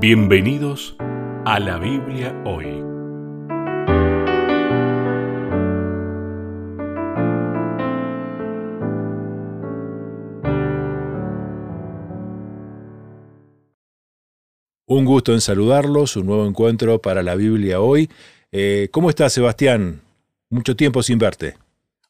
Bienvenidos 0.00 0.96
a 1.44 1.60
la 1.60 1.76
Biblia 1.76 2.34
hoy. 2.46 2.64
Un 14.86 15.04
gusto 15.04 15.34
en 15.34 15.42
saludarlos, 15.42 16.16
un 16.16 16.24
nuevo 16.24 16.46
encuentro 16.46 17.02
para 17.02 17.22
la 17.22 17.34
Biblia 17.34 17.82
hoy. 17.82 18.08
Eh, 18.52 18.88
¿Cómo 18.92 19.10
estás, 19.10 19.34
Sebastián? 19.34 20.00
Mucho 20.48 20.76
tiempo 20.76 21.02
sin 21.02 21.18
verte. 21.18 21.58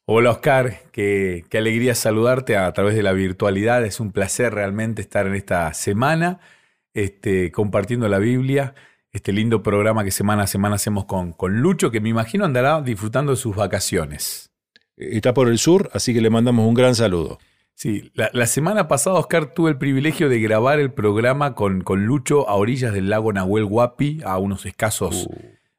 Hola 0.05 0.31
Oscar, 0.31 0.83
qué, 0.93 1.43
qué 1.49 1.57
alegría 1.57 1.93
saludarte 1.93 2.55
a 2.55 2.71
través 2.71 2.95
de 2.95 3.03
la 3.03 3.11
virtualidad. 3.11 3.83
Es 3.83 3.99
un 3.99 4.13
placer 4.13 4.53
realmente 4.53 5.01
estar 5.01 5.27
en 5.27 5.35
esta 5.35 5.73
semana 5.73 6.39
este, 6.93 7.51
compartiendo 7.51 8.07
la 8.07 8.19
Biblia, 8.19 8.75
este 9.11 9.33
lindo 9.33 9.63
programa 9.63 10.03
que 10.03 10.11
semana 10.11 10.43
a 10.43 10.47
semana 10.47 10.75
hacemos 10.75 11.05
con, 11.05 11.33
con 11.33 11.61
Lucho, 11.61 11.91
que 11.91 12.01
me 12.01 12.09
imagino 12.09 12.45
andará 12.45 12.81
disfrutando 12.81 13.31
de 13.31 13.37
sus 13.37 13.55
vacaciones. 13.55 14.51
Está 14.97 15.33
por 15.33 15.49
el 15.49 15.57
sur, 15.57 15.89
así 15.93 16.13
que 16.13 16.21
le 16.21 16.29
mandamos 16.29 16.67
un 16.67 16.73
gran 16.73 16.95
saludo. 16.95 17.39
Sí, 17.73 18.11
la, 18.13 18.45
semana 18.45 18.87
pasada, 18.87 19.17
Oscar, 19.17 19.55
tuve 19.55 19.71
el 19.71 19.77
privilegio 19.77 20.29
de 20.29 20.39
grabar 20.39 20.79
el 20.79 20.91
programa 20.93 21.55
con, 21.55 21.81
con 21.81 22.05
Lucho 22.05 22.47
a 22.47 22.53
orillas 22.53 22.93
del 22.93 23.09
lago 23.09 23.33
Nahuel 23.33 23.63
Huapi, 23.63 24.21
a 24.23 24.37
unos 24.37 24.67
escasos 24.67 25.27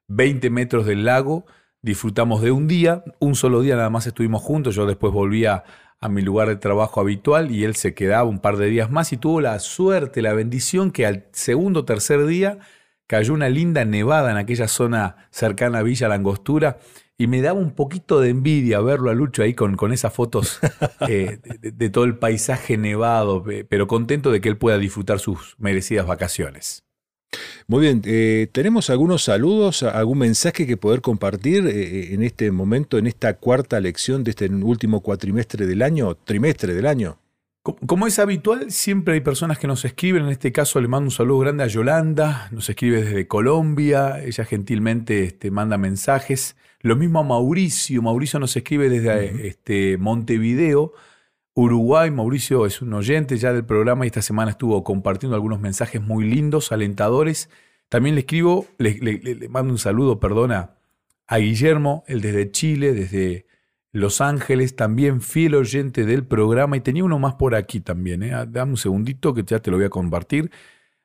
20 0.09 0.49
uh. 0.49 0.51
metros 0.51 0.87
del 0.87 1.05
lago. 1.05 1.47
Disfrutamos 1.85 2.43
de 2.43 2.53
un 2.53 2.69
día, 2.69 3.03
un 3.19 3.35
solo 3.35 3.61
día 3.61 3.75
nada 3.75 3.91
más 3.91 4.07
estuvimos 4.07 4.41
juntos. 4.41 4.77
Yo 4.77 4.87
después 4.87 5.13
volví 5.13 5.47
a, 5.47 5.65
mi 6.09 6.23
lugar 6.23 6.49
de 6.49 6.57
trabajo 6.57 7.01
habitual 7.01 7.53
y 7.53 7.63
él 7.63 7.77
se 7.77 7.95
quedaba 7.95 8.25
un 8.25 8.41
par 8.41 8.57
de 8.57 8.67
días 8.67 8.91
más 8.91 9.13
y 9.13 9.17
tuvo 9.17 9.41
la 9.41 9.59
suerte, 9.61 10.21
la 10.21 10.33
bendición 10.33 10.91
que 10.91 11.07
al 11.07 11.27
segundo 11.31 11.81
o 11.81 11.85
tercer 11.85 12.27
día 12.27 12.59
cayó 13.07 13.35
una 13.35 13.49
linda 13.49 13.85
nevada 13.85 14.33
en 14.33 14.37
aquella 14.37 14.67
zona 14.67 15.29
cercana 15.31 15.79
a 15.79 15.83
Villa 15.85 16.09
Langostura 16.09 16.79
y 17.19 17.29
me 17.29 17.41
daba 17.41 17.61
un 17.61 17.73
poquito 17.73 18.21
de 18.21 18.31
envidia 18.31 18.81
verlo 18.81 19.11
a 19.11 19.15
Lucho 19.15 19.45
ahí 19.45 19.55
con, 19.55 19.77
con 19.77 19.93
esas 19.93 20.13
fotos 20.13 20.59
eh, 21.09 21.39
de, 21.61 21.91
todo 21.91 22.03
el 22.03 22.19
paisaje 22.19 22.77
nevado, 22.77 23.45
pero 23.69 23.87
contento 23.87 24.33
de 24.33 24.41
que 24.41 24.49
él 24.49 24.59
pueda 24.59 24.79
disfrutar 24.79 25.21
sus 25.21 25.55
merecidas 25.59 26.07
vacaciones. 26.07 26.85
Muy 27.67 27.81
bien, 27.81 28.03
eh, 28.05 28.49
¿tenemos 28.53 28.91
algunos 28.91 29.25
saludos, 29.25 29.83
algún 29.83 30.19
mensaje 30.19 30.67
que 30.67 30.77
poder 30.77 31.01
compartir 31.01 31.67
eh, 31.67 32.13
en 32.13 32.23
este 32.23 32.51
momento, 32.51 32.99
en 32.99 33.07
esta 33.07 33.35
cuarta 33.35 33.81
lección 33.81 34.25
de 34.25 34.31
este 34.31 34.49
último 34.49 35.01
cuatrimestre 35.01 35.67
del 35.67 35.83
año, 35.83 36.15
trimestre 36.15 36.75
del 36.75 36.87
año? 36.87 37.19
Como 37.63 38.09
es 38.09 38.19
habitual, 38.19 38.73
siempre 38.73 39.15
hay 39.15 39.21
personas 39.21 39.57
que 39.57 39.69
nos 39.69 39.85
escriben. 39.85 40.25
En 40.25 40.31
este 40.31 40.51
caso 40.51 40.81
le 40.81 40.89
mando 40.89 41.07
un 41.07 41.11
saludo 41.13 41.39
grande 41.39 41.63
a 41.63 41.69
Yolanda, 41.69 42.49
nos 42.51 42.69
escribe 42.69 43.05
desde 43.05 43.29
Colombia, 43.29 44.21
ella 44.21 44.45
gentilmente 44.45 45.23
este, 45.23 45.53
manda 45.53 45.79
mensajes. 45.79 46.57
Lo 46.81 46.97
mismo 46.97 47.21
a 47.21 47.23
Mauricio, 47.23 48.03
Mauricio 48.03 48.41
nos 48.41 48.57
escribe 48.57 48.89
desde 48.89 49.47
este, 49.47 49.97
Montevideo. 49.97 50.93
Uruguay. 51.55 52.11
Mauricio 52.11 52.67
es 52.67 52.83
un 52.83 52.95
oyente 52.95 53.37
ya 53.37 53.53
del 53.53 53.65
programa 53.65 54.05
y 54.05 54.09
esta 54.09 54.23
semana 54.23 54.53
estuvo 54.53 54.83
compartiendo 54.85 55.35
algunos 55.35 55.61
mensajes 55.61 56.01
muy 56.01 56.25
lindos, 56.25 56.73
alentadores. 56.73 57.51
También 57.89 58.15
le 58.15 58.23
escribo, 58.23 58.67
le, 58.79 59.49
mando 59.51 59.73
un 59.73 59.79
saludo, 59.79 60.19
perdona, 60.19 60.77
a 61.27 61.39
Guillermo, 61.39 62.05
el 62.07 62.21
desde 62.21 62.51
Chile, 62.51 62.95
desde 62.95 63.47
Los 63.93 64.21
Ángeles, 64.21 64.77
también 64.77 65.21
fiel 65.21 65.55
oyente 65.55 66.05
del 66.07 66.25
programa. 66.27 66.77
Y 66.77 66.81
tenía 66.81 67.05
uno 67.05 67.19
más 67.19 67.35
por 67.35 67.55
aquí 67.55 67.81
también, 67.81 68.23
¿eh? 68.23 68.33
dame 68.49 68.73
un 68.73 68.77
segundito 68.79 69.35
que 69.35 69.43
ya 69.45 69.61
te 69.61 69.71
lo 69.71 69.77
voy 69.77 69.87
a 69.87 69.91
compartir. 69.91 70.51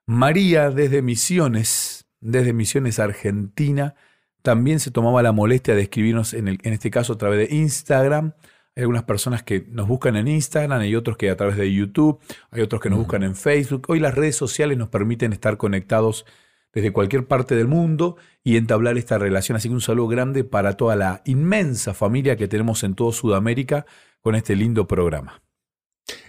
María, 0.06 0.72
desde 0.72 1.02
Misiones, 1.02 2.06
desde 2.22 2.54
Misiones 2.54 3.00
Argentina, 3.00 3.96
también 4.42 4.80
se 4.80 4.92
tomaba 4.92 5.22
la 5.22 5.34
molestia 5.34 5.76
de 5.76 5.82
escribirnos, 5.82 6.34
en 6.34 6.58
este 6.64 6.90
caso 6.90 7.14
a 7.14 7.18
través 7.18 7.50
de 7.50 7.56
Instagram. 7.56 8.32
Hay 8.78 8.84
algunas 8.84 9.06
personas 9.06 9.42
que 9.42 9.66
nos 9.72 9.88
buscan 9.88 10.16
en 10.18 10.28
Instagram, 10.28 10.82
hay 10.82 10.96
otros 10.96 11.18
que 11.18 11.32
a 11.32 11.36
través 11.36 11.58
de 11.58 11.74
YouTube, 11.74 12.20
hay 12.52 12.62
otros 12.62 12.80
que 12.80 12.92
nos 12.92 13.00
buscan 13.00 13.24
en 13.24 13.36
Facebook. 13.36 13.88
Hoy 13.88 14.00
las 14.00 14.14
redes 14.14 14.36
sociales 14.36 14.78
nos 14.78 14.90
permiten 14.90 15.34
estar 15.34 15.58
conectados 15.58 16.28
desde 16.74 16.94
cualquier 16.94 17.26
parte 17.26 17.56
del 17.56 17.68
mundo 17.68 18.18
y 18.44 18.56
entablar 18.56 19.00
esta 19.00 19.18
relación. 19.18 19.56
Así 19.56 19.68
que 19.68 19.74
un 19.74 19.82
saludo 19.82 20.08
grande 20.10 20.44
para 20.44 20.74
toda 20.74 20.96
la 20.96 21.24
inmensa 21.26 21.96
familia 21.96 22.36
que 22.36 22.48
tenemos 22.48 22.84
en 22.84 22.94
toda 22.94 23.14
Sudamérica 23.14 23.88
con 24.22 24.36
este 24.36 24.56
lindo 24.56 24.86
programa. 24.86 25.42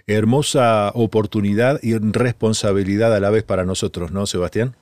Hermosa 0.07 0.91
oportunidad 0.95 1.79
y 1.83 1.99
responsabilidad 1.99 3.15
a 3.15 3.19
la 3.19 3.29
vez 3.29 3.43
para 3.43 3.63
nosotros, 3.63 4.11
¿no, 4.11 4.25
Sebastián? 4.25 4.75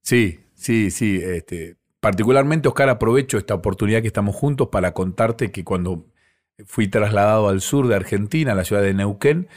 Sí, 0.00 0.40
sí, 0.54 0.90
sí. 0.90 1.20
Este, 1.22 1.76
particularmente, 2.00 2.66
Oscar, 2.66 2.88
aprovecho 2.88 3.38
esta 3.38 3.54
oportunidad 3.54 4.00
que 4.00 4.08
estamos 4.08 4.34
juntos 4.34 4.70
para 4.72 4.92
contarte 4.92 5.52
que 5.52 5.62
cuando 5.62 6.11
fui 6.66 6.88
trasladado 6.88 7.48
al 7.48 7.60
sur 7.60 7.88
de 7.88 7.94
Argentina, 7.94 8.52
a 8.52 8.54
la 8.54 8.64
ciudad 8.64 8.82
de 8.82 8.94
Neuquén, 8.94 9.48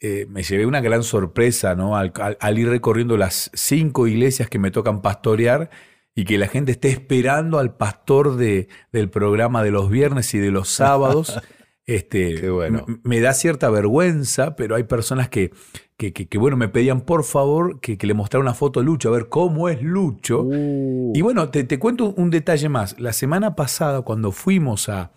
eh, 0.00 0.26
me 0.28 0.44
llevé 0.44 0.64
una 0.64 0.80
gran 0.80 1.02
sorpresa 1.02 1.74
¿no? 1.74 1.96
Al, 1.96 2.12
ir 2.58 2.68
recorriendo 2.68 3.16
las 3.16 3.50
cinco 3.52 4.06
iglesias 4.06 4.48
que 4.48 4.60
me 4.60 4.70
tocan 4.70 5.02
pastorear 5.02 5.70
y 6.14 6.24
que 6.24 6.38
la 6.38 6.46
gente 6.46 6.70
esté 6.70 6.88
esperando 6.88 7.58
al 7.58 7.74
pastor 7.76 8.36
de, 8.36 8.68
del 8.92 9.10
programa 9.10 9.64
de 9.64 9.72
los 9.72 9.90
viernes 9.90 10.34
y 10.34 10.38
de 10.38 10.50
los 10.50 10.68
sábados. 10.68 11.40
Este, 11.88 12.50
bueno. 12.50 12.84
Me 13.02 13.18
da 13.18 13.32
cierta 13.32 13.70
vergüenza, 13.70 14.56
pero 14.56 14.76
hay 14.76 14.82
personas 14.82 15.30
que, 15.30 15.52
que, 15.96 16.36
bueno, 16.36 16.58
me 16.58 16.68
pedían 16.68 17.00
por 17.00 17.24
favor 17.24 17.80
que, 17.80 17.96
le 18.02 18.12
mostrara 18.12 18.42
una 18.42 18.52
foto 18.52 18.80
a 18.80 18.82
Lucho, 18.82 19.08
a 19.08 19.12
ver 19.12 19.30
cómo 19.30 19.70
es 19.70 19.80
Lucho. 19.80 20.42
Uh. 20.42 21.14
Y 21.14 21.22
bueno, 21.22 21.48
te, 21.48 21.64
te, 21.64 21.78
cuento 21.78 22.12
un 22.14 22.28
detalle 22.28 22.68
más. 22.68 23.00
La 23.00 23.14
semana 23.14 23.56
pasada, 23.56 24.02
cuando 24.02 24.32
fuimos 24.32 24.90
a, 24.90 25.12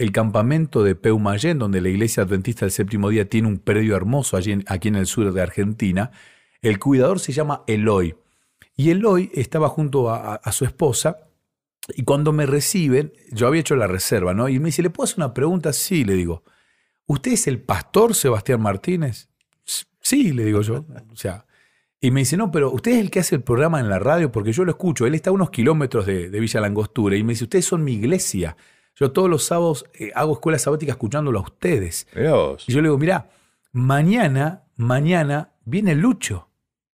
el 0.00 0.12
campamento 0.12 0.82
de 0.82 0.94
Peumayén, 0.94 1.58
donde 1.58 1.82
la 1.82 1.90
iglesia 1.90 2.22
adventista 2.22 2.64
del 2.64 2.72
séptimo 2.72 3.10
día 3.10 3.28
tiene 3.28 3.48
un 3.48 3.58
predio 3.58 3.94
hermoso 3.94 4.38
allí 4.38 4.58
aquí 4.66 4.88
en 4.88 4.96
el 4.96 5.06
sur 5.06 5.30
de 5.30 5.42
Argentina, 5.42 6.10
el 6.62 6.78
cuidador 6.78 7.20
se 7.20 7.32
llama 7.32 7.64
Eloy. 7.66 8.16
Y 8.76 8.88
Eloy 8.88 9.30
estaba 9.34 9.68
junto 9.68 10.08
a, 10.08 10.40
su 10.52 10.64
esposa 10.64 11.28
y 11.94 12.04
cuando 12.04 12.32
me 12.32 12.46
reciben, 12.46 13.12
yo 13.30 13.46
había 13.46 13.60
hecho 13.60 13.76
la 13.76 13.88
reserva, 13.88 14.32
¿no? 14.32 14.48
Y 14.48 14.58
me 14.58 14.66
dice, 14.66 14.80
¿le 14.80 14.88
puedo 14.88 15.04
hacer 15.04 15.18
una 15.18 15.34
pregunta? 15.34 15.74
Sí, 15.74 16.02
le 16.04 16.14
digo. 16.14 16.44
¿Usted 17.04 17.32
es 17.32 17.46
el 17.46 17.60
pastor 17.60 18.14
Sebastián 18.14 18.62
Martínez? 18.62 19.28
Sí, 20.00 20.32
le 20.32 20.46
digo 20.46 20.62
yo. 20.62 20.86
O 21.12 21.16
sea, 21.16 21.44
y 22.00 22.10
me 22.10 22.20
dice, 22.20 22.38
no, 22.38 22.50
pero 22.50 22.70
usted 22.70 22.92
es 22.92 23.00
el 23.00 23.10
que 23.10 23.20
hace 23.20 23.34
el 23.34 23.42
programa 23.42 23.80
en 23.80 23.90
la 23.90 23.98
radio 23.98 24.32
porque 24.32 24.52
yo 24.52 24.64
lo 24.64 24.70
escucho. 24.70 25.06
Él 25.06 25.14
está 25.14 25.28
a 25.28 25.34
unos 25.34 25.50
kilómetros 25.50 26.06
de, 26.06 26.30
de 26.30 26.40
Villa 26.40 26.62
Langostura 26.62 27.16
y 27.16 27.22
me 27.22 27.34
dice, 27.34 27.44
ustedes 27.44 27.66
son 27.66 27.84
mi 27.84 27.92
iglesia. 27.92 28.56
Yo 29.00 29.12
todos 29.12 29.30
los 29.30 29.44
sábados 29.44 29.86
eh, 29.94 30.12
hago 30.14 30.34
escuela 30.34 30.58
sabática 30.58 30.92
escuchándolo 30.92 31.38
a 31.38 31.42
ustedes. 31.42 32.06
Y 32.68 32.72
yo 32.72 32.82
le 32.82 32.88
digo, 32.88 32.98
mira, 32.98 33.30
mañana, 33.72 34.64
mañana 34.76 35.52
viene 35.64 35.94
Lucho. 35.94 36.48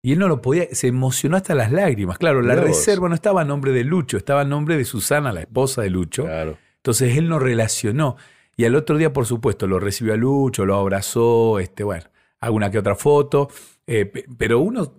Y 0.03 0.11
él 0.11 0.19
no 0.19 0.27
lo 0.27 0.39
podía, 0.39 0.67
se 0.71 0.85
emocionó 0.85 1.35
hasta 1.35 1.55
las 1.55 1.71
lágrimas. 1.71 2.19
Claro, 2.19 2.43
la 2.43 2.53
reserva 2.53 3.09
no 3.09 3.15
estaba 3.15 3.41
a 3.41 3.43
nombre 3.43 3.71
de 3.71 3.83
Lucho, 3.83 4.17
estaba 4.17 4.41
a 4.41 4.45
nombre 4.45 4.77
de 4.77 4.85
Susana, 4.85 5.33
la 5.33 5.41
esposa 5.41 5.81
de 5.81 5.89
Lucho. 5.89 6.25
Claro. 6.25 6.59
Entonces 6.75 7.17
él 7.17 7.27
no 7.27 7.39
relacionó. 7.39 8.17
Y 8.55 8.65
al 8.65 8.75
otro 8.75 8.99
día, 8.99 9.11
por 9.11 9.25
supuesto, 9.25 9.65
lo 9.65 9.79
recibió 9.79 10.13
a 10.13 10.17
Lucho, 10.17 10.63
lo 10.63 10.75
abrazó, 10.75 11.57
este, 11.57 11.83
bueno, 11.83 12.05
alguna 12.39 12.69
que 12.69 12.77
otra 12.77 12.95
foto. 12.95 13.49
Eh, 13.87 14.11
pero 14.37 14.59
uno 14.59 14.93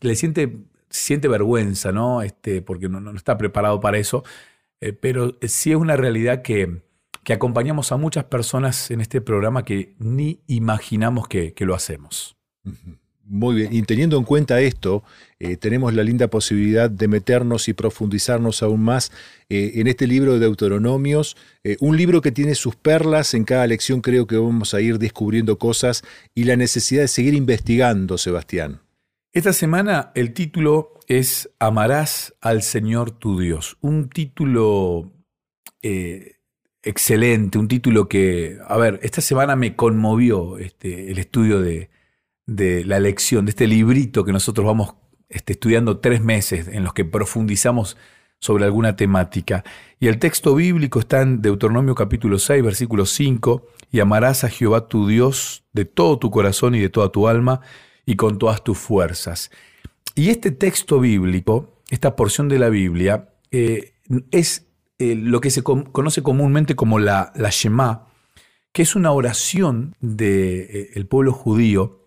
le 0.00 0.16
siente, 0.16 0.56
siente 0.90 1.28
vergüenza, 1.28 1.92
¿no? 1.92 2.22
Este, 2.22 2.60
porque 2.60 2.88
no, 2.88 3.00
no 3.00 3.12
está 3.12 3.38
preparado 3.38 3.78
para 3.78 3.98
eso. 3.98 4.24
Eh, 4.80 4.92
pero 4.92 5.36
sí 5.42 5.70
es 5.70 5.76
una 5.76 5.96
realidad 5.96 6.42
que, 6.42 6.82
acompañamos 7.30 7.92
a 7.92 7.98
muchas 7.98 8.24
personas 8.24 8.90
en 8.90 9.02
este 9.02 9.20
programa 9.20 9.62
que 9.62 9.94
ni 9.98 10.40
imaginamos 10.46 11.28
que, 11.28 11.52
lo 11.58 11.74
hacemos. 11.74 12.38
Muy 13.22 13.54
bien, 13.54 13.68
y 13.70 13.82
teniendo 13.82 14.16
en 14.16 14.24
cuenta 14.24 14.62
esto, 14.62 15.04
eh, 15.38 15.58
tenemos 15.58 15.92
la 15.92 16.02
linda 16.02 16.28
posibilidad 16.28 16.88
de 16.88 17.06
meternos 17.06 17.68
y 17.68 17.74
profundizarnos 17.74 18.62
aún 18.62 18.80
más 18.80 19.12
eh, 19.50 19.72
en 19.74 19.88
este 19.88 20.06
libro 20.06 20.32
de 20.32 20.38
Deuteronomios, 20.38 21.36
un 21.80 21.98
libro 21.98 22.22
que 22.22 22.32
tiene 22.32 22.54
sus 22.54 22.76
perlas, 22.76 23.34
en 23.34 23.44
cada 23.44 23.66
lección 23.66 24.00
creo 24.00 24.26
que 24.26 24.38
vamos 24.38 24.72
a 24.72 24.80
ir 24.80 24.98
descubriendo 24.98 25.58
cosas 25.58 26.02
y 26.34 26.44
la 26.44 26.56
necesidad 26.56 27.02
de 27.02 27.08
seguir 27.08 27.34
investigando, 27.34 28.16
Sebastián. 28.16 28.80
Esta 29.38 29.52
semana 29.52 30.10
el 30.16 30.34
título 30.34 30.94
es 31.06 31.48
Amarás 31.60 32.34
al 32.40 32.60
Señor 32.64 33.12
tu 33.12 33.38
Dios. 33.38 33.76
Un 33.80 34.08
título 34.08 35.12
eh, 35.80 36.38
excelente, 36.82 37.56
un 37.56 37.68
título 37.68 38.08
que, 38.08 38.58
a 38.66 38.76
ver, 38.78 38.98
esta 39.00 39.20
semana 39.20 39.54
me 39.54 39.76
conmovió 39.76 40.58
este, 40.58 41.12
el 41.12 41.20
estudio 41.20 41.60
de, 41.60 41.88
la 42.84 42.98
lección, 42.98 43.44
de 43.44 43.50
este 43.50 43.68
librito 43.68 44.24
que 44.24 44.32
nosotros 44.32 44.66
vamos 44.66 44.96
este, 45.28 45.52
estudiando 45.52 46.00
tres 46.00 46.20
meses, 46.20 46.66
en 46.66 46.82
los 46.82 46.92
que 46.92 47.04
profundizamos 47.04 47.96
sobre 48.40 48.64
alguna 48.64 48.96
temática. 48.96 49.62
Y 50.00 50.08
el 50.08 50.18
texto 50.18 50.56
bíblico 50.56 50.98
está 50.98 51.22
en 51.22 51.42
Deuteronomio 51.42 51.94
capítulo 51.94 52.40
6, 52.40 52.64
versículo 52.64 53.06
5, 53.06 53.68
y 53.92 54.00
amarás 54.00 54.42
a 54.42 54.48
Jehová 54.48 54.88
tu 54.88 55.06
Dios 55.06 55.62
de 55.72 55.84
todo 55.84 56.18
tu 56.18 56.32
corazón 56.32 56.74
y 56.74 56.80
de 56.80 56.88
toda 56.88 57.12
tu 57.12 57.28
alma 57.28 57.60
y 58.08 58.16
con 58.16 58.38
todas 58.38 58.64
tus 58.64 58.78
fuerzas. 58.78 59.50
Y 60.14 60.30
este 60.30 60.50
texto 60.50 60.98
bíblico, 60.98 61.82
esta 61.90 62.16
porción 62.16 62.48
de 62.48 62.58
la 62.58 62.70
Biblia, 62.70 63.34
eh, 63.50 63.92
es 64.30 64.66
eh, 64.98 65.14
lo 65.14 65.42
que 65.42 65.50
se 65.50 65.62
conoce 65.62 66.22
comúnmente 66.22 66.74
como 66.74 66.98
la, 66.98 67.34
la 67.36 67.50
Shema, 67.50 68.06
que 68.72 68.80
es 68.80 68.96
una 68.96 69.12
oración 69.12 69.94
del 70.00 70.90
de, 70.94 71.06
pueblo 71.06 71.32
judío, 71.32 72.06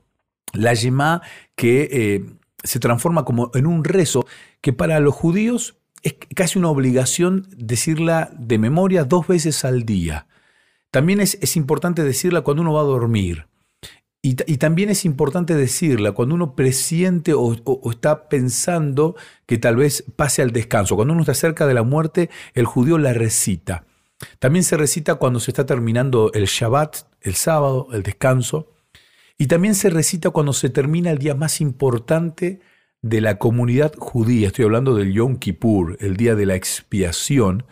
la 0.54 0.74
Shema 0.74 1.22
que 1.56 2.26
se 2.64 2.80
transforma 2.80 3.24
como 3.24 3.52
en 3.54 3.68
un 3.68 3.84
rezo 3.84 4.26
que 4.60 4.74
para 4.74 5.00
los 5.00 5.14
judíos 5.14 5.78
es 6.02 6.16
casi 6.36 6.58
una 6.58 6.70
obligación 6.70 7.48
decirla 7.56 8.32
de 8.40 8.58
memoria 8.58 9.04
dos 9.04 9.28
veces 9.28 9.64
al 9.66 9.84
día. 9.84 10.26
También 10.90 11.22
es, 11.22 11.56
importante 11.56 12.04
decirla 12.04 12.42
cuando 12.42 12.64
uno 12.64 12.74
va 12.74 12.82
a 12.82 12.86
dormir. 12.86 13.51
Y, 14.24 14.36
también 14.36 14.92
es 14.92 15.04
importante 15.04 15.56
decirla 15.56 16.12
cuando 16.12 16.36
uno 16.36 16.56
presiente 16.56 17.34
o, 17.34 17.56
está 17.90 18.30
pensando 18.30 19.16
que 19.48 19.58
tal 19.58 19.78
vez 19.78 20.04
pase 20.16 20.44
al 20.44 20.52
descanso. 20.52 20.96
Cuando 20.96 21.14
uno 21.14 21.24
está 21.24 21.34
cerca 21.34 21.66
de 21.66 21.74
la 21.74 21.82
muerte, 21.82 22.30
el 22.54 22.66
judío 22.66 23.00
la 23.00 23.14
recita. 23.14 23.86
También 24.38 24.64
se 24.64 24.78
recita 24.78 25.16
cuando 25.16 25.40
se 25.40 25.50
está 25.50 25.66
terminando 25.66 26.32
el 26.34 26.46
Shabbat, 26.46 26.98
el 27.22 27.34
sábado, 27.34 27.88
el 27.94 28.04
descanso. 28.04 28.72
Y 29.40 29.48
también 29.48 29.74
se 29.74 29.90
recita 29.90 30.30
cuando 30.30 30.54
se 30.54 30.70
termina 30.70 31.10
el 31.10 31.18
día 31.18 31.34
más 31.34 31.60
importante 31.60 32.60
de 33.02 33.22
la 33.22 33.40
comunidad 33.40 33.94
judía. 33.98 34.48
Estoy 34.48 34.66
hablando 34.66 34.94
del 34.96 35.14
Yom 35.14 35.38
Kippur, 35.38 35.98
el 36.00 36.16
día 36.16 36.36
de 36.36 36.46
la 36.46 36.54
expiación. 36.54 37.66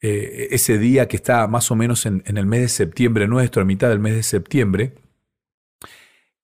Eh, 0.00 0.48
ese 0.50 0.76
día 0.76 1.06
que 1.06 1.16
está 1.16 1.46
más 1.46 1.70
o 1.70 1.76
menos 1.76 2.04
en, 2.04 2.22
el 2.26 2.46
mes 2.46 2.62
de 2.62 2.68
septiembre 2.68 3.28
nuestro, 3.28 3.62
a 3.62 3.64
mitad 3.64 3.88
del 3.88 4.00
mes 4.00 4.14
de 4.14 4.24
septiembre. 4.24 4.94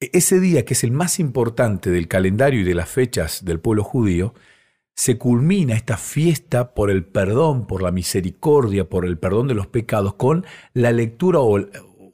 E, 0.00 0.10
ese 0.12 0.40
día, 0.40 0.64
que 0.64 0.74
es 0.74 0.84
el 0.84 0.92
más 0.92 1.20
importante 1.20 1.90
del 1.90 2.08
calendario 2.08 2.60
y 2.60 2.64
de 2.64 2.74
las 2.74 2.88
fechas 2.88 3.44
del 3.44 3.60
pueblo 3.60 3.84
judío, 3.84 4.34
se 4.94 5.16
culmina 5.18 5.74
esta 5.74 5.96
fiesta 5.96 6.74
por 6.74 6.90
el 6.90 7.04
perdón, 7.04 7.66
por 7.66 7.82
la 7.82 7.92
misericordia, 7.92 8.88
por 8.88 9.06
el 9.06 9.18
perdón 9.18 9.48
de 9.48 9.54
los 9.54 9.66
pecados, 9.66 10.14
con 10.14 10.44
la 10.74 10.92
lectura 10.92 11.40
o, 11.40 11.58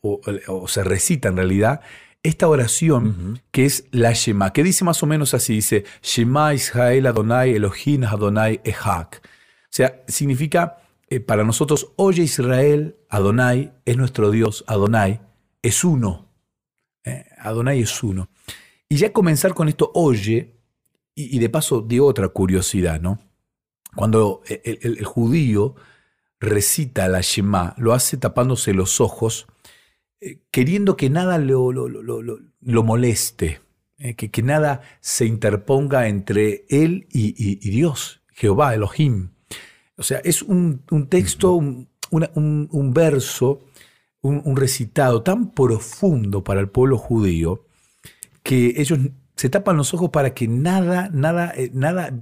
o 0.02 0.68
se 0.68 0.84
recita 0.84 1.28
en 1.28 1.36
realidad 1.36 1.80
esta 2.26 2.48
oración 2.48 3.40
que 3.52 3.64
es 3.64 3.86
la 3.92 4.12
Shema, 4.12 4.52
que 4.52 4.64
dice 4.64 4.84
más 4.84 5.02
o 5.02 5.06
menos 5.06 5.32
así, 5.32 5.54
dice 5.54 5.84
Shema 6.02 6.54
Israel 6.54 7.06
Adonai 7.06 7.54
Elohim 7.54 8.04
Adonai 8.04 8.60
Ehak. 8.64 9.22
O 9.24 9.68
sea, 9.70 10.02
significa 10.08 10.78
eh, 11.08 11.20
para 11.20 11.44
nosotros, 11.44 11.92
oye 11.96 12.24
Israel, 12.24 12.96
Adonai 13.08 13.72
es 13.84 13.96
nuestro 13.96 14.30
Dios, 14.30 14.64
Adonai 14.66 15.20
es 15.62 15.84
uno. 15.84 16.25
Eh, 17.06 17.24
Adonai 17.38 17.80
es 17.80 18.02
uno. 18.02 18.28
Y 18.88 18.96
ya 18.96 19.12
comenzar 19.12 19.54
con 19.54 19.68
esto, 19.68 19.90
oye, 19.94 20.54
y, 21.14 21.38
de 21.38 21.48
paso 21.48 21.80
de 21.80 22.00
otra 22.00 22.28
curiosidad, 22.28 23.00
¿no? 23.00 23.18
Cuando 23.94 24.42
el 24.46 25.02
judío 25.06 25.74
recita 26.38 27.08
la 27.08 27.22
Shema, 27.22 27.74
lo 27.78 27.94
hace 27.94 28.18
tapándose 28.18 28.74
los 28.74 29.00
ojos 29.00 29.46
eh, 30.20 30.38
queriendo 30.50 30.96
que 30.96 31.10
nada 31.10 31.36
lo, 31.38 31.72
lo, 31.72 32.82
moleste, 32.82 33.60
eh, 33.98 34.14
que, 34.14 34.30
que, 34.30 34.42
nada 34.42 34.80
se 35.00 35.26
interponga 35.26 36.08
entre 36.08 36.64
él 36.70 37.06
y, 37.12 37.70
Dios, 37.70 38.22
Jehová, 38.32 38.74
Elohim. 38.74 39.30
O 39.96 40.02
sea, 40.02 40.18
es 40.24 40.40
un, 40.42 40.84
texto, 41.10 41.52
un, 41.52 42.94
verso, 42.94 43.65
un, 44.26 44.56
recitado 44.56 45.22
tan 45.22 45.50
profundo 45.52 46.44
para 46.44 46.60
el 46.60 46.68
pueblo 46.68 46.98
judío 46.98 47.64
que 48.42 48.74
ellos 48.76 48.98
se 49.36 49.48
tapan 49.48 49.76
los 49.76 49.92
ojos 49.94 50.10
para 50.10 50.34
que 50.34 50.48
nada, 50.48 51.10
nada, 51.12 51.52
eh, 51.56 51.70
nada 51.72 52.12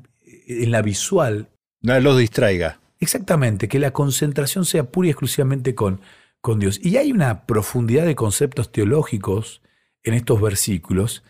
en 0.46 0.70
la 0.70 0.82
visual. 0.82 1.50
Nada 1.80 2.00
los 2.00 2.18
distraiga. 2.18 2.80
Exactamente, 3.00 3.68
que 3.68 3.78
la 3.78 3.92
concentración 3.92 4.64
sea 4.64 4.84
pura 4.84 5.08
y 5.08 5.10
exclusivamente 5.10 5.74
con, 5.74 6.00
con 6.40 6.58
Dios. 6.58 6.80
Y 6.82 6.96
hay 6.96 7.12
una 7.12 7.46
profundidad 7.46 8.06
de 8.06 8.14
conceptos 8.14 8.72
teológicos 8.72 9.62
en 10.02 10.14
estos 10.14 10.40
versículos 10.40 11.22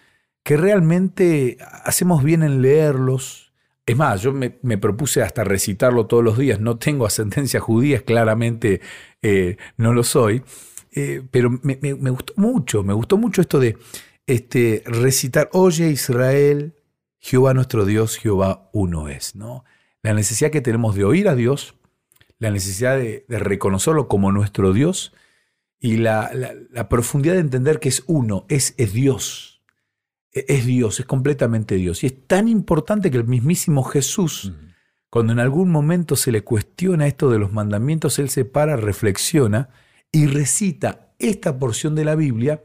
que 0.44 0.56
realmente 0.56 1.56
hacemos 1.84 2.22
bien 2.22 2.42
en 2.42 2.62
leerlos. 2.62 3.43
Es 3.86 3.96
más, 3.96 4.22
yo 4.22 4.32
me, 4.32 4.50
propuse 4.78 5.22
hasta 5.22 5.44
recitarlo 5.44 6.06
todos 6.06 6.24
los 6.24 6.38
días. 6.38 6.58
No 6.58 6.78
tengo 6.78 7.04
ascendencia 7.04 7.60
judía, 7.60 8.02
claramente 8.02 8.80
eh, 9.20 9.56
no 9.76 9.92
lo 9.92 10.02
soy. 10.02 10.42
Eh, 10.92 11.22
pero 11.30 11.50
me, 11.62 12.10
gustó 12.10 12.32
mucho, 12.36 12.82
me 12.82 12.94
gustó 12.94 13.16
mucho 13.18 13.40
esto 13.40 13.58
de 13.58 13.76
este, 14.26 14.82
recitar, 14.86 15.50
oye 15.52 15.90
Israel, 15.90 16.74
Jehová 17.18 17.52
nuestro 17.52 17.84
Dios, 17.84 18.16
Jehová 18.16 18.70
uno 18.72 19.08
es. 19.08 19.34
¿no? 19.34 19.64
La 20.02 20.14
necesidad 20.14 20.50
que 20.50 20.60
tenemos 20.60 20.94
de 20.94 21.04
oír 21.04 21.28
a 21.28 21.34
Dios, 21.34 21.74
la 22.38 22.50
necesidad 22.50 22.96
de, 22.96 23.24
reconocerlo 23.28 24.08
como 24.08 24.30
nuestro 24.32 24.72
Dios 24.72 25.12
y 25.80 25.96
la, 25.96 26.30
profundidad 26.88 27.34
de 27.34 27.40
entender 27.40 27.80
que 27.80 27.88
es 27.88 28.04
uno, 28.06 28.46
es, 28.48 28.76
Dios. 28.76 29.53
E, 30.34 30.44
es 30.48 30.66
Dios, 30.66 31.00
es 31.00 31.06
completamente 31.06 31.76
Dios. 31.76 32.04
Y 32.04 32.08
es 32.08 32.26
tan 32.26 32.48
importante 32.48 33.10
que 33.10 33.16
el 33.16 33.24
mismísimo 33.24 33.84
Jesús, 33.84 34.52
cuando 35.08 35.32
en 35.32 35.38
algún 35.38 35.70
momento 35.70 36.16
se 36.16 36.32
le 36.32 36.42
cuestiona 36.42 37.06
esto 37.06 37.30
de 37.30 37.38
los 37.38 37.52
mandamientos, 37.52 38.18
él 38.18 38.28
se 38.28 38.44
para, 38.44 38.76
reflexiona 38.76 39.70
y 40.12 40.26
recita 40.26 41.12
esta 41.18 41.58
porción 41.58 41.94
de 41.94 42.04
la 42.04 42.16
Biblia 42.16 42.62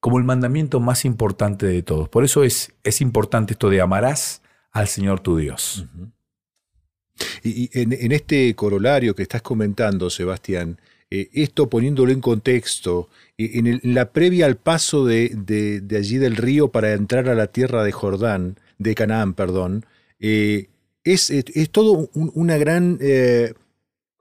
como 0.00 0.18
el 0.18 0.24
mandamiento 0.24 0.80
más 0.80 1.04
importante 1.04 1.64
de 1.64 1.82
todos. 1.82 2.08
Por 2.08 2.24
eso 2.24 2.42
es, 2.42 2.74
es 2.82 3.00
importante 3.00 3.52
esto 3.52 3.70
de 3.70 3.80
amarás 3.80 4.42
al 4.72 4.88
Señor 4.88 5.20
tu 5.20 5.36
Dios. 5.36 5.86
Y, 7.44 7.70
en, 7.78 8.12
este 8.12 8.54
corolario 8.56 9.14
que 9.14 9.22
estás 9.22 9.42
comentando, 9.42 10.10
Sebastián, 10.10 10.80
eh, 11.14 11.28
esto 11.34 11.68
poniéndolo 11.68 12.10
en 12.10 12.22
contexto, 12.22 13.10
eh, 13.36 13.50
en, 13.56 13.94
la 13.94 14.12
previa 14.12 14.46
al 14.46 14.56
paso 14.56 15.04
de, 15.04 15.82
allí 15.94 16.16
del 16.16 16.36
río 16.36 16.68
para 16.68 16.94
entrar 16.94 17.28
a 17.28 17.34
la 17.34 17.48
tierra 17.48 17.84
de 17.84 17.92
Jordán, 17.92 18.58
de 18.78 18.94
Canaán, 18.94 19.34
perdón, 19.34 19.84
eh, 20.20 20.70
es, 21.04 21.28
es, 21.28 21.68
todo 21.68 22.08
una 22.14 22.56
gran 22.56 22.98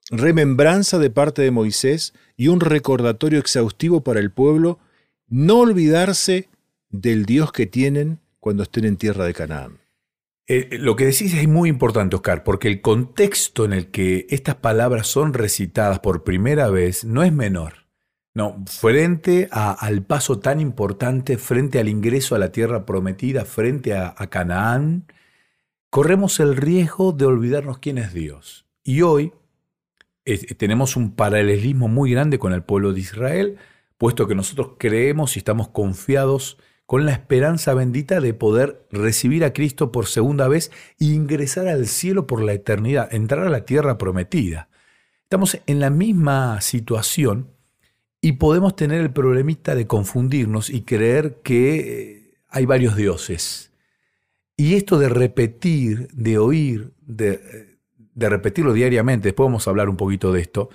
remembranza 0.09 0.97
de 0.99 1.09
parte 1.09 1.41
de 1.41 1.51
Moisés 1.51 2.13
y 2.35 2.49
un 2.49 2.59
recordatorio 2.59 3.39
exhaustivo 3.39 4.01
para 4.01 4.19
el 4.19 4.29
pueblo, 4.29 4.77
no 5.29 5.59
olvidarse 5.59 6.49
del 6.89 7.25
Dios 7.25 7.53
que 7.53 7.67
tienen 7.67 8.19
cuando 8.41 8.63
estén 8.63 8.83
en 8.83 8.97
tierra 8.97 9.23
de 9.23 9.33
Canaán. 9.33 9.80
Eh, 10.47 10.77
lo 10.79 10.95
que 10.95 11.05
decís 11.05 11.33
es 11.33 11.47
muy 11.47 11.69
importante, 11.69 12.15
Oscar, 12.15 12.43
porque 12.43 12.67
el 12.67 12.81
contexto 12.81 13.65
en 13.65 13.73
el 13.73 13.91
que 13.91 14.25
estas 14.29 14.55
palabras 14.55 15.07
son 15.07 15.33
recitadas 15.33 15.99
por 15.99 16.23
primera 16.23 16.69
vez 16.69 17.05
no 17.05 17.23
es 17.23 17.31
menor. 17.31 17.81
No, 18.33 18.63
frente 18.65 19.49
al 19.51 20.03
paso 20.03 20.39
tan 20.39 20.61
importante, 20.61 21.37
frente 21.37 21.79
al 21.79 21.89
ingreso 21.89 22.33
a 22.33 22.39
la 22.39 22.53
tierra 22.53 22.85
prometida, 22.85 23.43
frente 23.43 23.93
a, 23.93 24.15
Canaán, 24.29 25.05
corremos 25.89 26.39
el 26.39 26.55
riesgo 26.55 27.11
de 27.11 27.25
olvidarnos 27.25 27.79
quién 27.79 27.97
es 27.97 28.13
Dios. 28.13 28.65
Y 28.83 29.01
hoy 29.01 29.33
eh, 30.23 30.37
tenemos 30.55 30.95
un 30.95 31.11
paralelismo 31.13 31.89
muy 31.89 32.11
grande 32.11 32.39
con 32.39 32.53
el 32.53 32.63
pueblo 32.63 32.93
de 32.93 33.01
Israel, 33.01 33.57
puesto 33.97 34.27
que 34.27 34.35
nosotros 34.35 34.75
creemos 34.79 35.35
y 35.35 35.39
estamos 35.39 35.67
confiados 35.67 36.57
con 36.85 37.05
la 37.05 37.13
esperanza 37.13 37.73
bendita 37.73 38.19
de 38.19 38.33
poder 38.33 38.85
recibir 38.91 39.43
a 39.43 39.53
Cristo 39.53 39.91
por 39.91 40.07
segunda 40.07 40.47
vez 40.47 40.71
e 40.99 41.05
ingresar 41.05 41.67
al 41.67 41.87
cielo 41.87 42.27
por 42.27 42.41
la 42.43 42.53
eternidad, 42.53 43.13
entrar 43.13 43.47
a 43.47 43.49
la 43.49 43.65
tierra 43.65 43.97
prometida. 43.97 44.69
Estamos 45.23 45.57
en 45.65 45.79
la 45.79 45.89
misma 45.89 46.59
situación 46.59 47.47
y 48.21 48.33
podemos 48.33 48.75
tener 48.75 49.01
el 49.01 49.11
problemita 49.11 49.73
de 49.73 49.87
confundirnos 49.87 50.69
y 50.69 50.81
creer 50.81 51.39
que 51.43 51.79
eh, 51.79 52.33
hay 52.49 52.65
varios 52.65 52.95
dioses. 52.95 53.71
Y 54.55 54.75
esto 54.75 54.99
de 54.99 55.09
repetir, 55.09 56.07
de 56.13 56.37
oír, 56.37 56.93
de, 57.01 57.41
repetirlo 58.15 58.73
diariamente, 58.73 59.29
después 59.29 59.47
vamos 59.47 59.65
a 59.65 59.71
hablar 59.71 59.89
un 59.89 59.97
poquito 59.97 60.31
de 60.31 60.41
esto, 60.41 60.69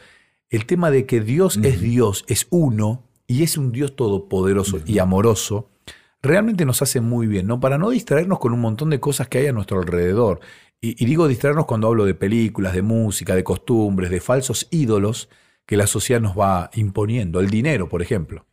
el 0.51 0.67
tema 0.67 0.91
de 0.91 1.07
que 1.07 1.21
Dios 1.21 1.59
es 1.63 1.81
Dios, 1.81 2.25
es 2.27 2.49
uno 2.51 3.05
y 3.29 3.45
es 3.45 3.57
un 3.57 3.71
Dios 3.71 3.95
todopoderoso 3.95 4.81
y 4.85 4.99
amoroso, 4.99 5.71
realmente 6.27 6.65
nos 6.65 6.83
hace 6.83 7.01
muy 7.01 7.27
bien, 7.27 7.47
¿no? 7.47 7.61
Para 7.61 7.79
no 7.79 7.91
distraernos 7.91 8.39
con 8.39 8.53
un 8.53 8.61
montón 8.61 8.91
de 8.91 9.01
cosas 9.01 9.29
que 9.29 9.39
hay 9.39 9.47
a 9.47 9.53
nuestro 9.53 9.79
alrededor. 9.81 10.41
Y, 10.81 11.05
digo 11.05 11.27
distraernos 11.27 11.67
cuando 11.67 11.89
hablo 11.89 12.05
de 12.05 12.15
películas, 12.15 12.75
de 12.75 12.83
música, 12.83 13.35
de 13.35 13.43
costumbres, 13.43 14.11
de 14.11 14.21
falsos 14.21 14.69
ídolos 14.71 15.29
que 15.65 15.77
la 15.77 15.87
sociedad 15.87 16.21
nos 16.21 16.39
va 16.39 16.71
imponiendo. 16.75 17.41
El 17.41 17.51
dinero, 17.51 17.89
por 17.89 18.03
ejemplo. 18.03 18.47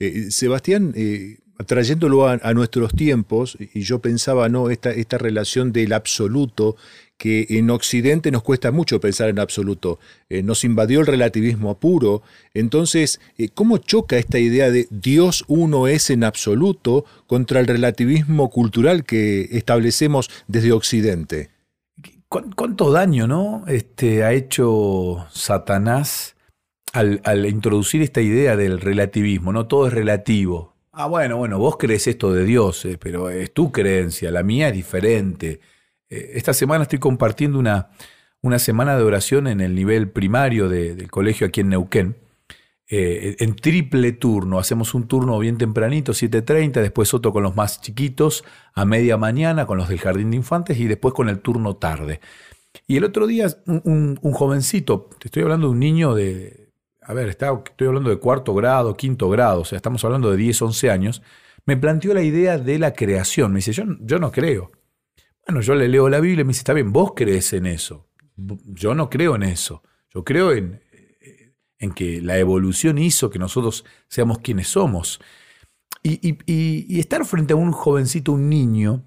Eh, 0.00 0.30
Sebastián, 0.30 0.92
eh, 0.96 1.38
trayéndolo 1.66 2.28
a, 2.28 2.54
nuestros 2.54 2.94
tiempos, 2.94 3.56
y 3.60 3.82
yo 3.82 4.00
pensaba, 4.00 4.48
¿no? 4.48 4.70
Esta, 4.70 4.90
esta 4.90 5.18
relación 5.18 5.72
del 5.72 5.92
absoluto 5.92 6.76
que 7.16 7.46
en 7.50 7.70
Occidente 7.70 8.30
nos 8.30 8.42
cuesta 8.42 8.72
mucho 8.72 9.00
pensar 9.00 9.28
en 9.28 9.38
absoluto. 9.38 9.98
Eh, 10.28 10.42
nos 10.42 10.64
invadió 10.64 11.00
el 11.00 11.06
relativismo 11.06 11.78
puro. 11.78 12.22
Entonces, 12.54 13.20
eh, 13.38 13.48
¿cómo 13.48 13.78
choca 13.78 14.18
esta 14.18 14.38
idea 14.38 14.70
de 14.70 14.88
Dios 14.90 15.44
uno 15.46 15.86
es 15.86 16.10
en 16.10 16.24
absoluto 16.24 17.04
contra 17.26 17.60
el 17.60 17.66
relativismo 17.66 18.50
cultural 18.50 19.04
que 19.04 19.48
establecemos 19.52 20.30
desde 20.48 20.72
Occidente? 20.72 21.50
¿Cuánto 22.28 22.90
daño 22.90 23.28
¿no? 23.28 23.64
este, 23.68 24.24
ha 24.24 24.32
hecho 24.32 25.24
Satanás 25.30 26.34
al, 26.92 27.20
al 27.22 27.46
introducir 27.46 28.02
esta 28.02 28.22
idea 28.22 28.56
del 28.56 28.80
relativismo? 28.80 29.52
No 29.52 29.68
todo 29.68 29.86
es 29.86 29.92
relativo. 29.92 30.73
Ah, 30.96 31.06
bueno, 31.08 31.36
bueno, 31.36 31.58
vos 31.58 31.76
crees 31.76 32.06
esto 32.06 32.32
de 32.32 32.44
Dios, 32.44 32.84
eh, 32.84 32.98
pero 33.00 33.28
es 33.28 33.52
tu 33.52 33.72
creencia, 33.72 34.30
la 34.30 34.44
mía 34.44 34.68
es 34.68 34.74
diferente. 34.74 35.60
Eh, 36.08 36.32
esta 36.34 36.54
semana 36.54 36.84
estoy 36.84 37.00
compartiendo 37.00 37.58
una, 37.58 37.90
una, 38.42 38.60
semana 38.60 38.96
de 38.96 39.02
oración 39.02 39.48
en 39.48 39.60
el 39.60 39.74
nivel 39.74 40.10
primario 40.10 40.68
del 40.68 41.10
colegio 41.10 41.48
aquí 41.48 41.62
en 41.62 41.70
Neuquén. 41.70 42.16
Eh, 42.88 43.34
en 43.40 43.56
triple 43.56 44.12
turno, 44.12 44.60
hacemos 44.60 44.94
un 44.94 45.08
turno 45.08 45.36
bien 45.40 45.58
tempranito, 45.58 46.12
7.30, 46.12 46.74
después 46.74 47.12
otro 47.12 47.32
con 47.32 47.42
los 47.42 47.56
más 47.56 47.80
chiquitos, 47.80 48.44
a 48.74 48.84
media 48.84 49.16
mañana 49.16 49.66
con 49.66 49.78
los 49.78 49.88
del 49.88 49.98
jardín 49.98 50.30
de 50.30 50.36
infantes 50.36 50.78
y 50.78 50.86
después 50.86 51.12
con 51.12 51.28
el 51.28 51.40
turno 51.40 51.74
tarde. 51.76 52.20
Y 52.86 52.98
el 52.98 53.04
otro 53.04 53.26
día 53.26 53.48
un, 53.66 54.18
un 54.22 54.32
jovencito, 54.32 55.10
te 55.18 55.26
estoy 55.28 55.42
hablando 55.42 55.66
de 55.66 55.72
un 55.72 55.80
niño 55.80 56.14
de 56.14 56.63
a 57.06 57.14
ver, 57.14 57.28
estoy 57.28 57.86
hablando 57.86 58.10
de 58.10 58.18
cuarto 58.18 58.54
grado, 58.54 58.96
quinto 58.96 59.28
grado, 59.28 59.60
o 59.60 59.64
sea, 59.64 59.76
estamos 59.76 60.04
hablando 60.04 60.30
de 60.30 60.36
10, 60.36 60.62
11 60.62 60.90
años, 60.90 61.22
me 61.66 61.76
planteó 61.76 62.14
la 62.14 62.22
idea 62.22 62.58
de 62.58 62.78
la 62.78 62.92
creación. 62.92 63.52
Me 63.52 63.58
dice, 63.58 63.72
yo, 63.72 64.18
no 64.18 64.32
creo. 64.32 64.72
Bueno, 65.46 65.60
yo 65.60 65.74
le 65.74 65.88
leo 65.88 66.08
la 66.08 66.20
Biblia 66.20 66.42
y 66.42 66.44
me 66.44 66.50
dice, 66.50 66.60
está 66.60 66.72
bien, 66.72 66.92
vos 66.92 67.12
crees 67.14 67.52
en 67.52 67.66
eso. 67.66 68.08
Yo 68.36 68.94
no 68.94 69.08
creo 69.10 69.36
en 69.36 69.44
eso. 69.44 69.82
Yo 70.10 70.24
creo 70.24 70.52
en, 70.52 70.80
en 71.78 71.92
que 71.92 72.20
la 72.20 72.38
evolución 72.38 72.98
hizo 72.98 73.30
que 73.30 73.38
nosotros 73.38 73.84
seamos 74.08 74.38
quienes 74.38 74.68
somos. 74.68 75.20
Y, 76.02 76.98
estar 76.98 77.24
frente 77.24 77.54
a 77.54 77.56
un 77.56 77.72
jovencito, 77.72 78.32
un 78.32 78.50
niño, 78.50 79.04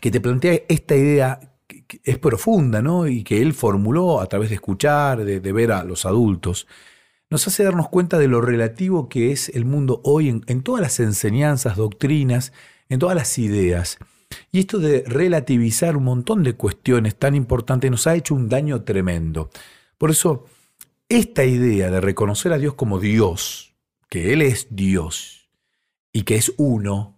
que 0.00 0.10
te 0.10 0.20
plantea 0.20 0.60
esta 0.68 0.94
idea 0.94 1.40
que 1.66 2.00
es 2.04 2.18
profunda, 2.18 2.82
¿no? 2.82 3.06
Y 3.06 3.24
que 3.24 3.40
él 3.40 3.54
formuló 3.54 4.20
a 4.20 4.26
través 4.26 4.50
de 4.50 4.56
escuchar, 4.56 5.24
de 5.24 5.52
ver 5.52 5.72
a 5.72 5.84
los 5.84 6.04
adultos 6.04 6.66
nos 7.30 7.46
hace 7.46 7.62
darnos 7.62 7.88
cuenta 7.88 8.18
de 8.18 8.26
lo 8.26 8.40
relativo 8.40 9.08
que 9.08 9.30
es 9.30 9.48
el 9.50 9.64
mundo 9.64 10.00
hoy 10.04 10.28
en, 10.28 10.62
todas 10.62 10.82
las 10.82 10.98
enseñanzas, 10.98 11.76
doctrinas, 11.76 12.52
en 12.88 12.98
todas 12.98 13.14
las 13.14 13.38
ideas. 13.38 13.98
Y 14.50 14.58
esto 14.58 14.78
de 14.80 15.04
relativizar 15.06 15.96
un 15.96 16.04
montón 16.04 16.42
de 16.42 16.54
cuestiones 16.54 17.16
tan 17.16 17.36
importantes 17.36 17.90
nos 17.90 18.06
ha 18.08 18.16
hecho 18.16 18.34
un 18.34 18.48
daño 18.48 18.82
tremendo. 18.82 19.50
Por 19.96 20.10
eso, 20.10 20.46
esta 21.08 21.44
idea 21.44 21.90
de 21.90 22.00
reconocer 22.00 22.52
a 22.52 22.58
Dios 22.58 22.74
como 22.74 22.98
Dios, 22.98 23.74
que 24.08 24.32
Él 24.32 24.42
es 24.42 24.66
Dios 24.70 25.48
y 26.12 26.22
que 26.22 26.34
es 26.34 26.52
uno 26.56 27.16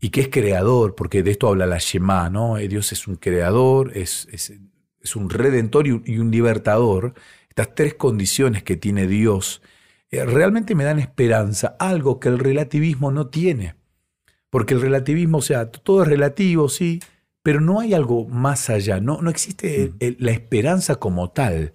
y 0.00 0.10
que 0.10 0.20
es 0.20 0.28
creador, 0.28 0.94
porque 0.94 1.24
de 1.24 1.32
esto 1.32 1.48
habla 1.48 1.66
la 1.66 1.78
Shema, 1.78 2.30
¿no? 2.30 2.56
Eh, 2.56 2.68
Dios 2.68 2.92
es 2.92 3.06
un 3.08 3.16
creador, 3.16 3.96
es, 3.96 4.28
es, 4.32 5.16
un 5.16 5.28
redentor 5.28 5.86
y 5.88 6.18
un 6.18 6.30
libertador 6.30 7.14
estas 7.50 7.74
tres 7.74 7.94
condiciones 7.94 8.62
que 8.62 8.76
tiene 8.76 9.06
Dios, 9.06 9.60
eh, 10.10 10.24
realmente 10.24 10.74
me 10.74 10.84
dan 10.84 10.98
esperanza, 10.98 11.76
algo 11.78 12.18
que 12.18 12.28
el 12.28 12.38
relativismo 12.38 13.10
no 13.10 13.26
tiene. 13.26 13.74
Porque 14.48 14.74
el 14.74 14.80
relativismo, 14.80 15.38
o 15.38 15.42
sea, 15.42 15.70
todo 15.70 16.02
es 16.02 16.08
relativo, 16.08 16.68
sí, 16.68 17.00
pero 17.42 17.60
no 17.60 17.80
hay 17.80 17.94
algo 17.94 18.26
más 18.26 18.70
allá, 18.70 19.00
no, 19.00 19.20
no 19.20 19.30
existe 19.30 19.92
mm. 20.00 20.16
la 20.18 20.30
esperanza 20.30 20.96
como 20.96 21.30
tal. 21.30 21.72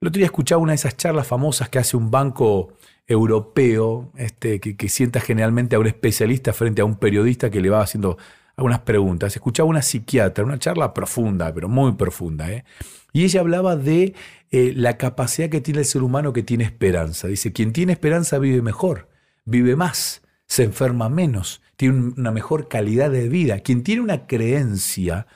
El 0.00 0.08
otro 0.08 0.18
día 0.18 0.26
escuchaba 0.26 0.62
una 0.62 0.72
de 0.72 0.76
esas 0.76 0.96
charlas 0.96 1.26
famosas 1.26 1.68
que 1.68 1.78
hace 1.78 1.96
un 1.96 2.10
banco 2.10 2.74
europeo, 3.06 4.12
este, 4.16 4.60
que, 4.60 4.76
que 4.76 4.88
sienta 4.88 5.20
generalmente 5.20 5.76
a 5.76 5.78
un 5.78 5.86
especialista 5.86 6.52
frente 6.52 6.82
a 6.82 6.84
un 6.84 6.96
periodista 6.96 7.50
que 7.50 7.60
le 7.60 7.70
va 7.70 7.82
haciendo 7.82 8.18
algunas 8.56 8.80
preguntas. 8.80 9.34
Escuchaba 9.36 9.68
una 9.68 9.82
psiquiatra, 9.82 10.44
una 10.44 10.58
charla 10.58 10.94
profunda, 10.94 11.52
pero 11.52 11.68
muy 11.68 11.92
profunda, 11.92 12.50
¿eh? 12.50 12.64
y 13.12 13.24
ella 13.24 13.40
hablaba 13.40 13.76
de 13.76 14.14
eh, 14.50 14.72
la 14.74 14.96
capacidad 14.96 15.48
que 15.48 15.60
tiene 15.60 15.80
el 15.80 15.86
ser 15.86 16.02
humano 16.02 16.32
que 16.32 16.42
tiene 16.42 16.64
esperanza. 16.64 17.28
Dice, 17.28 17.52
quien 17.52 17.72
tiene 17.72 17.92
esperanza 17.92 18.38
vive 18.38 18.62
mejor, 18.62 19.08
vive 19.44 19.76
más, 19.76 20.22
se 20.46 20.64
enferma 20.64 21.08
menos, 21.08 21.62
tiene 21.76 22.12
una 22.16 22.30
mejor 22.30 22.68
calidad 22.68 23.10
de 23.10 23.28
vida. 23.28 23.60
Quien 23.60 23.82
tiene 23.82 24.02
una 24.02 24.26
creencia 24.26 25.26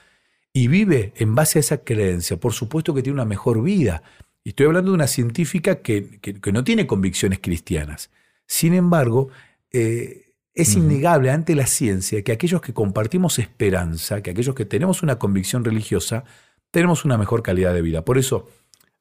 y 0.53 0.69
vive 0.69 1.13
en 1.17 1.35
base 1.35 1.59
a 1.59 1.61
esa 1.61 1.79
creencia, 1.85 2.39
por 2.39 2.53
supuesto 2.53 2.95
que 2.95 3.03
tiene 3.03 3.15
una 3.15 3.25
mejor 3.25 3.63
vida. 3.63 4.03
Y 4.43 4.51
estoy 4.51 4.67
hablando 4.67 4.91
de 4.91 4.95
una 4.95 5.07
científica 5.07 5.77
que, 5.77 6.21
no 6.53 6.65
tiene 6.65 6.87
convicciones 6.87 7.41
cristianas. 7.41 8.11
Sin 8.47 8.73
embargo, 8.73 9.29
eh, 9.73 10.30
es 10.61 10.77
innegable 10.77 11.31
ante 11.31 11.55
la 11.55 11.67
ciencia 11.67 12.23
que 12.23 12.33
aquellos 12.33 12.61
que 12.61 12.73
compartimos 12.73 13.39
esperanza, 13.39 14.23
que 14.23 14.31
aquellos 14.31 14.55
que 14.55 14.65
tenemos 14.65 15.03
una 15.03 15.19
convicción 15.19 15.65
religiosa, 15.65 16.25
tenemos 16.71 17.05
una 17.05 17.19
mejor 17.19 17.43
calidad 17.43 17.75
de 17.75 17.83
vida. 17.83 18.05
Por 18.05 18.19
eso, 18.19 18.49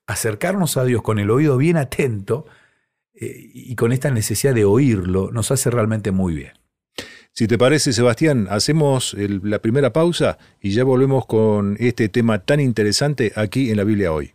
acercarnos 0.08 0.78
a 0.78 0.86
Dios 0.86 1.01
con 1.01 1.20
el 1.20 1.30
oído 1.30 1.58
bien 1.58 1.78
atento 1.78 2.46
eh, 3.13 3.51
y 3.54 3.75
con 3.75 3.92
esta 3.92 4.10
necesidad 4.12 4.54
de 4.54 4.66
oírlo 4.66 5.32
nos 5.32 5.51
hace 5.51 5.70
realmente 5.70 6.12
muy 6.12 6.34
bien. 6.34 6.54
Si 7.32 7.48
te 7.48 7.58
parece, 7.58 7.94
Sebastián, 7.94 8.48
hacemos 8.50 9.16
la 9.18 9.60
primera 9.60 9.94
pausa 9.94 10.38
y 10.60 10.72
ya 10.72 10.84
volvemos 10.84 11.25
con 11.25 11.78
este 11.80 12.10
tema 12.10 12.39
tan 12.39 12.60
interesante 12.60 13.32
aquí 13.36 13.70
en 13.70 13.78
la 13.78 13.84
Biblia 13.84 14.12
hoy. 14.12 14.34